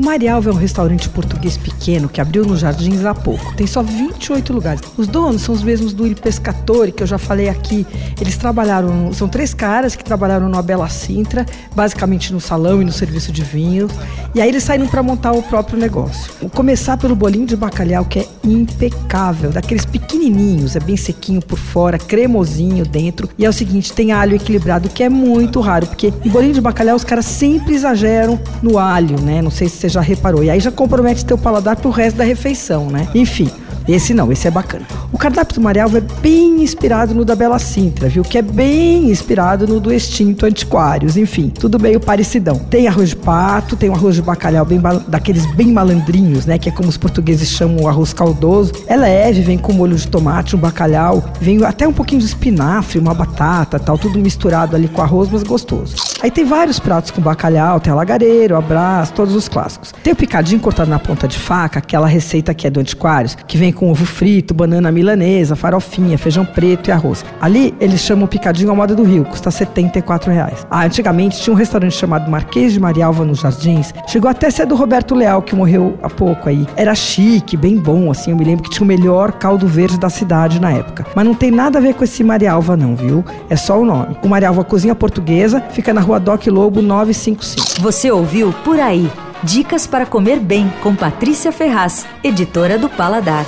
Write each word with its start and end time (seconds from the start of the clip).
O 0.00 0.02
Marialva 0.02 0.48
é 0.48 0.52
um 0.54 0.56
restaurante 0.56 1.10
português 1.10 1.58
pequeno 1.58 2.08
que 2.08 2.22
abriu 2.22 2.42
nos 2.46 2.60
Jardins 2.60 3.04
há 3.04 3.14
pouco. 3.14 3.54
Tem 3.54 3.66
só 3.66 3.82
28 3.82 4.50
lugares. 4.50 4.80
Os 4.96 5.06
donos 5.06 5.42
são 5.42 5.54
os 5.54 5.62
mesmos 5.62 5.92
do 5.92 6.06
Il 6.06 6.16
Pescatore, 6.16 6.90
que 6.90 7.02
eu 7.02 7.06
já 7.06 7.18
falei 7.18 7.50
aqui. 7.50 7.86
Eles 8.18 8.38
trabalharam, 8.38 9.12
são 9.12 9.28
três 9.28 9.52
caras 9.52 9.94
que 9.94 10.02
trabalharam 10.02 10.48
no 10.48 10.62
Bela 10.62 10.88
Sintra, 10.88 11.44
basicamente 11.76 12.32
no 12.32 12.40
salão 12.40 12.80
e 12.80 12.84
no 12.86 12.92
serviço 12.92 13.30
de 13.30 13.42
vinho. 13.42 13.88
E 14.34 14.40
aí 14.40 14.48
eles 14.48 14.64
saíram 14.64 14.86
para 14.86 15.02
montar 15.02 15.32
o 15.32 15.42
próprio 15.42 15.78
negócio. 15.78 16.32
Vou 16.40 16.48
começar 16.48 16.96
pelo 16.96 17.14
bolinho 17.14 17.44
de 17.44 17.54
bacalhau, 17.54 18.06
que 18.06 18.20
é 18.20 18.28
impecável, 18.42 19.50
daqueles 19.50 19.84
pequenininhos, 19.84 20.76
é 20.76 20.80
bem 20.80 20.96
sequinho 20.96 21.42
por 21.42 21.58
fora, 21.58 21.98
cremosinho 21.98 22.86
dentro. 22.86 23.28
E 23.36 23.44
é 23.44 23.48
o 23.50 23.52
seguinte, 23.52 23.92
tem 23.92 24.12
alho 24.12 24.34
equilibrado, 24.34 24.88
que 24.88 25.02
é 25.02 25.10
muito 25.10 25.60
raro, 25.60 25.86
porque 25.86 26.10
em 26.24 26.30
bolinho 26.30 26.54
de 26.54 26.60
bacalhau 26.62 26.96
os 26.96 27.04
caras 27.04 27.26
sempre 27.26 27.74
exageram 27.74 28.40
no 28.62 28.78
alho, 28.78 29.20
né? 29.20 29.42
Não 29.42 29.50
sei 29.50 29.68
se 29.68 29.76
você 29.76 29.89
já 29.90 30.00
reparou. 30.00 30.42
E 30.42 30.50
aí 30.50 30.60
já 30.60 30.70
compromete 30.70 31.24
teu 31.24 31.36
paladar 31.36 31.76
pro 31.76 31.90
resto 31.90 32.16
da 32.16 32.24
refeição, 32.24 32.86
né? 32.86 33.08
Enfim, 33.14 33.50
esse 33.88 34.14
não, 34.14 34.30
esse 34.30 34.46
é 34.46 34.50
bacana. 34.50 34.86
O 35.12 35.18
cardápio 35.18 35.56
do 35.56 35.60
Marialva 35.60 35.98
é 35.98 36.00
bem 36.22 36.62
inspirado 36.62 37.14
no 37.14 37.24
da 37.24 37.34
Bela 37.34 37.58
Sintra, 37.58 38.08
viu? 38.08 38.22
Que 38.22 38.38
é 38.38 38.42
bem 38.42 39.10
inspirado 39.10 39.66
no 39.66 39.80
do 39.80 39.92
extinto 39.92 40.46
Antiquários. 40.46 41.16
Enfim, 41.16 41.48
tudo 41.48 41.80
meio 41.80 41.98
parecidão. 41.98 42.56
Tem 42.56 42.86
arroz 42.86 43.10
de 43.10 43.16
pato, 43.16 43.76
tem 43.76 43.90
um 43.90 43.94
arroz 43.94 44.14
de 44.14 44.22
bacalhau 44.22 44.64
bem 44.64 44.80
daqueles 45.08 45.44
bem 45.54 45.72
malandrinhos, 45.72 46.46
né? 46.46 46.58
Que 46.58 46.68
é 46.68 46.72
como 46.72 46.88
os 46.88 46.96
portugueses 46.96 47.48
chamam 47.48 47.84
o 47.84 47.88
arroz 47.88 48.12
caldoso. 48.12 48.72
É 48.86 48.96
leve, 48.96 49.40
vem 49.42 49.58
com 49.58 49.72
molho 49.72 49.96
de 49.96 50.06
tomate, 50.06 50.54
um 50.54 50.58
bacalhau, 50.58 51.24
vem 51.40 51.64
até 51.64 51.88
um 51.88 51.92
pouquinho 51.92 52.20
de 52.20 52.26
espinafre, 52.26 52.98
uma 52.98 53.14
batata, 53.14 53.78
tal, 53.78 53.98
tudo 53.98 54.18
misturado 54.18 54.76
ali 54.76 54.88
com 54.88 55.02
arroz, 55.02 55.28
mas 55.30 55.42
gostoso. 55.42 56.09
Aí 56.22 56.30
tem 56.30 56.44
vários 56.44 56.78
pratos 56.78 57.10
com 57.10 57.22
bacalhau, 57.22 57.80
tem 57.80 57.90
a 57.90 57.96
lagareiro, 57.96 58.54
abraço, 58.54 59.14
todos 59.14 59.34
os 59.34 59.48
clássicos. 59.48 59.92
Tem 60.02 60.12
o 60.12 60.16
picadinho 60.16 60.60
cortado 60.60 60.90
na 60.90 60.98
ponta 60.98 61.26
de 61.26 61.38
faca, 61.38 61.78
aquela 61.78 62.06
receita 62.06 62.52
que 62.52 62.66
é 62.66 62.70
do 62.70 62.80
Antiquários, 62.80 63.36
que 63.46 63.56
vem 63.56 63.72
com 63.72 63.90
ovo 63.90 64.04
frito, 64.04 64.52
banana 64.52 64.92
milanesa, 64.92 65.56
farofinha, 65.56 66.18
feijão 66.18 66.44
preto 66.44 66.88
e 66.88 66.92
arroz. 66.92 67.24
Ali 67.40 67.74
eles 67.80 68.00
chamam 68.00 68.26
o 68.26 68.28
picadinho 68.28 68.70
à 68.70 68.74
moda 68.74 68.94
do 68.94 69.02
Rio, 69.02 69.24
custa 69.24 69.50
74 69.50 70.30
reais. 70.30 70.66
Ah, 70.70 70.84
antigamente 70.84 71.40
tinha 71.40 71.54
um 71.54 71.56
restaurante 71.56 71.96
chamado 71.96 72.30
Marquês 72.30 72.74
de 72.74 72.80
Marialva 72.80 73.24
nos 73.24 73.40
Jardins, 73.40 73.94
chegou 74.06 74.30
até 74.30 74.48
a 74.48 74.50
ser 74.50 74.66
do 74.66 74.74
Roberto 74.74 75.14
Leal, 75.14 75.40
que 75.40 75.54
morreu 75.54 75.98
há 76.02 76.10
pouco 76.10 76.50
aí. 76.50 76.66
Era 76.76 76.94
chique, 76.94 77.56
bem 77.56 77.78
bom, 77.78 78.10
assim, 78.10 78.30
eu 78.30 78.36
me 78.36 78.44
lembro 78.44 78.64
que 78.64 78.70
tinha 78.70 78.84
o 78.84 78.86
melhor 78.86 79.32
caldo 79.32 79.66
verde 79.66 79.98
da 79.98 80.10
cidade 80.10 80.60
na 80.60 80.70
época. 80.72 81.06
Mas 81.14 81.24
não 81.24 81.34
tem 81.34 81.50
nada 81.50 81.78
a 81.78 81.80
ver 81.80 81.94
com 81.94 82.04
esse 82.04 82.22
Marialva 82.22 82.76
não, 82.76 82.94
viu? 82.94 83.24
É 83.48 83.56
só 83.56 83.80
o 83.80 83.84
nome. 83.86 84.16
O 84.22 84.28
Marialva 84.28 84.62
Cozinha 84.64 84.94
Portuguesa 84.94 85.62
fica 85.70 85.94
na 85.94 86.00
rua 86.10 86.18
Doc 86.18 86.46
Lobo 86.48 86.82
955. 86.82 87.80
Você 87.80 88.10
ouviu 88.10 88.52
Por 88.64 88.80
Aí. 88.80 89.08
Dicas 89.44 89.86
para 89.86 90.04
comer 90.04 90.40
bem 90.40 90.68
com 90.82 90.94
Patrícia 90.94 91.52
Ferraz, 91.52 92.04
editora 92.22 92.76
do 92.76 92.88
Paladar. 92.88 93.46